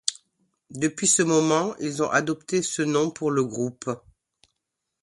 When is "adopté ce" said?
2.09-2.81